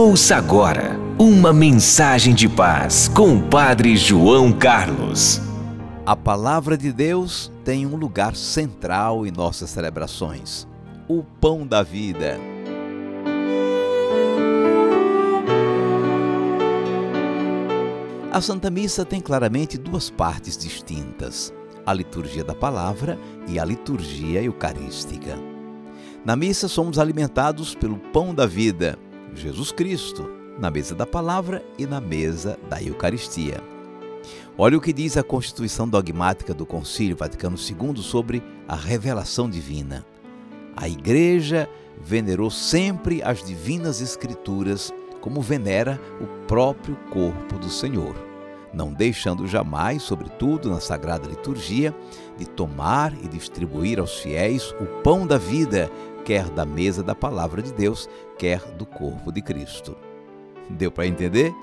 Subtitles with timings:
[0.00, 5.40] Ouça agora uma mensagem de paz com o Padre João Carlos.
[6.06, 10.68] A palavra de Deus tem um lugar central em nossas celebrações:
[11.08, 12.38] o pão da vida.
[18.30, 21.52] A Santa Missa tem claramente duas partes distintas:
[21.84, 23.18] a liturgia da palavra
[23.48, 25.36] e a liturgia eucarística.
[26.24, 28.96] Na missa somos alimentados pelo pão da vida,
[29.38, 33.62] Jesus Cristo, na mesa da palavra e na mesa da Eucaristia.
[34.56, 40.04] Olha o que diz a Constituição Dogmática do Concílio Vaticano II sobre a revelação divina.
[40.76, 41.68] A Igreja
[42.00, 48.16] venerou sempre as divinas Escrituras como venera o próprio corpo do Senhor,
[48.72, 51.94] não deixando jamais, sobretudo na Sagrada Liturgia,
[52.36, 55.90] de tomar e distribuir aos fiéis o pão da vida,
[56.28, 58.06] quer da mesa da palavra de Deus,
[58.38, 59.96] quer do corpo de Cristo.
[60.68, 61.54] Deu para entender?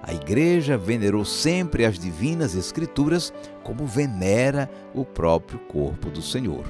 [0.00, 6.64] A igreja venerou sempre as divinas escrituras como venera o próprio corpo do Senhor.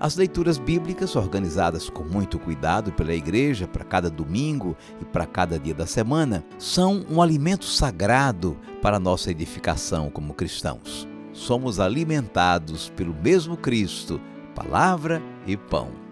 [0.00, 5.58] As leituras bíblicas, organizadas com muito cuidado pela igreja para cada domingo e para cada
[5.58, 11.06] dia da semana, são um alimento sagrado para nossa edificação como cristãos.
[11.34, 14.18] Somos alimentados pelo mesmo Cristo,
[14.54, 16.05] palavra e pão.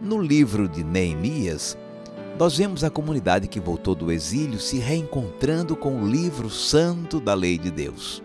[0.00, 1.76] No livro de Neemias,
[2.38, 7.32] nós vemos a comunidade que voltou do exílio se reencontrando com o livro santo da
[7.32, 8.22] lei de Deus.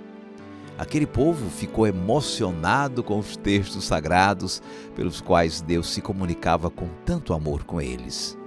[0.78, 4.62] Aquele povo ficou emocionado com os textos sagrados
[4.96, 8.38] pelos quais Deus se comunicava com tanto amor com eles.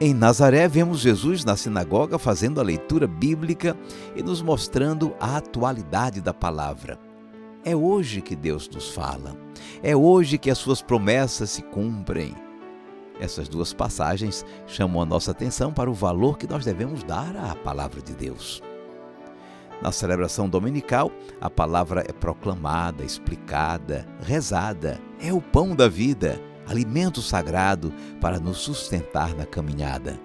[0.00, 3.76] Em Nazaré, vemos Jesus na sinagoga fazendo a leitura bíblica
[4.16, 7.05] e nos mostrando a atualidade da palavra.
[7.66, 9.36] É hoje que Deus nos fala,
[9.82, 12.32] é hoje que as suas promessas se cumprem.
[13.18, 17.56] Essas duas passagens chamam a nossa atenção para o valor que nós devemos dar à
[17.56, 18.62] palavra de Deus.
[19.82, 25.00] Na celebração dominical, a palavra é proclamada, explicada, rezada.
[25.20, 30.20] É o pão da vida, alimento sagrado para nos sustentar na caminhada.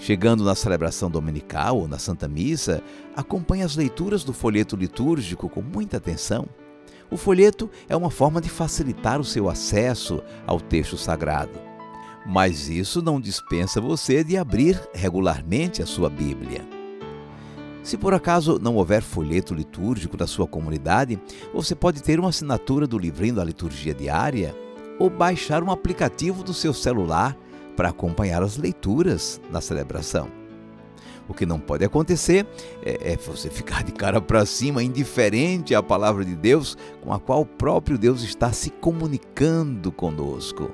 [0.00, 2.82] Chegando na celebração dominical ou na Santa Missa,
[3.14, 6.48] acompanhe as leituras do folheto litúrgico com muita atenção.
[7.10, 11.52] O folheto é uma forma de facilitar o seu acesso ao texto sagrado.
[12.24, 16.66] Mas isso não dispensa você de abrir regularmente a sua Bíblia.
[17.82, 21.20] Se por acaso não houver folheto litúrgico da sua comunidade,
[21.52, 24.56] você pode ter uma assinatura do livrinho da liturgia diária
[24.98, 27.36] ou baixar um aplicativo do seu celular
[27.76, 30.28] para acompanhar as leituras na celebração.
[31.28, 32.46] O que não pode acontecer
[32.84, 37.20] é, é você ficar de cara para cima, indiferente à palavra de Deus, com a
[37.20, 40.70] qual o próprio Deus está se comunicando conosco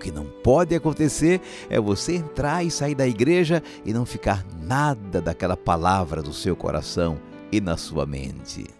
[0.00, 5.20] que não pode acontecer é você entrar e sair da igreja e não ficar nada
[5.20, 7.20] daquela palavra do seu coração
[7.52, 8.79] e na sua mente.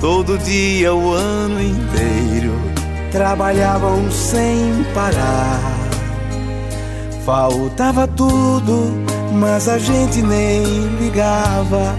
[0.00, 2.54] Todo dia, o ano inteiro,
[3.10, 5.60] trabalhavam sem parar.
[7.24, 8.92] Faltava tudo,
[9.32, 10.64] mas a gente nem
[11.00, 11.96] ligava.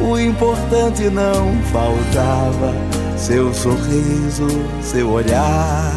[0.00, 2.72] O importante não faltava:
[3.16, 4.46] seu sorriso,
[4.80, 5.92] seu olhar.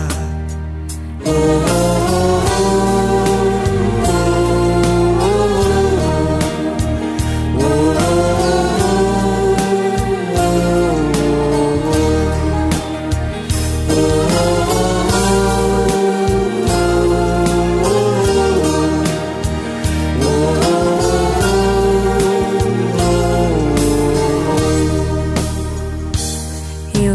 [1.26, 1.73] Oh,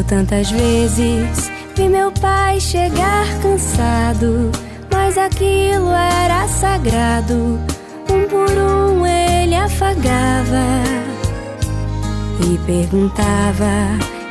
[0.09, 4.51] tantas vezes vi meu pai chegar cansado,
[4.91, 7.59] mas aquilo era sagrado.
[8.11, 10.65] Um por um ele afagava
[12.45, 13.67] e perguntava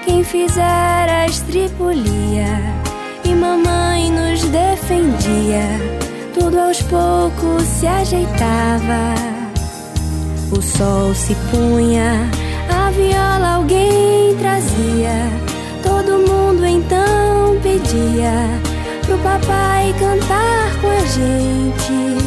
[0.03, 2.59] quem fizera a estripulia.
[3.23, 5.63] E mamãe nos defendia,
[6.33, 9.13] tudo aos poucos se ajeitava.
[10.51, 12.29] O sol se punha,
[12.69, 13.59] a viola
[19.07, 22.17] pro papai cantar com a gente.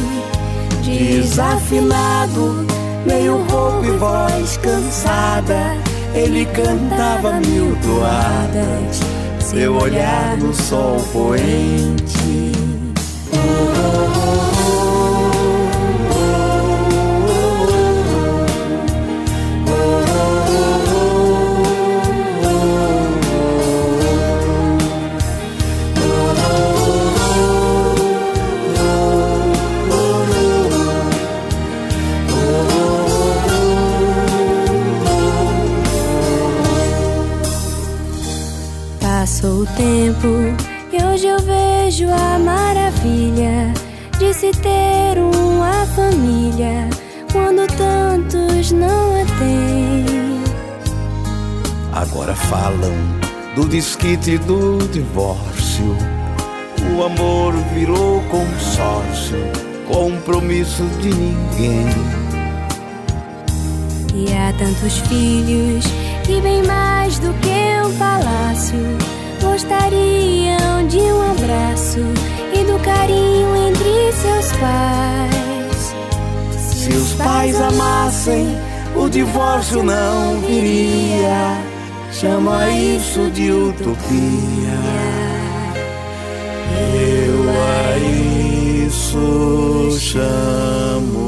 [0.83, 2.65] Desafinado,
[3.05, 5.77] meio rouco e voz cansada,
[6.15, 8.99] ele cantava mil toadas,
[9.39, 12.51] seu olhar no sol poente.
[13.31, 14.10] Oh, oh,
[39.41, 40.27] Passou o tempo
[40.93, 43.73] e hoje eu vejo a maravilha
[44.19, 46.87] de se ter uma família
[47.31, 50.43] quando tantos não a têm.
[51.91, 52.93] Agora falam
[53.55, 55.97] do desquite do divórcio.
[56.95, 59.39] O amor virou consórcio,
[59.87, 61.87] compromisso de ninguém.
[64.13, 65.83] E há tantos filhos
[66.23, 71.99] que bem mais do que um palácio gostariam de um abraço
[72.53, 75.95] e do carinho entre seus pais.
[76.57, 78.47] Se os pais amassem,
[78.95, 81.57] o divórcio não viria.
[82.11, 84.81] Chama isso de utopia.
[86.93, 87.97] Eu a
[88.87, 91.20] isso chamo.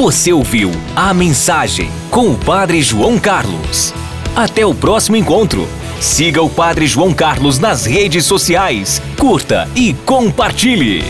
[0.00, 3.92] Você ouviu a mensagem com o Padre João Carlos.
[4.34, 5.68] Até o próximo encontro.
[6.00, 11.04] Siga o Padre João Carlos nas redes sociais, curta e compartilhe.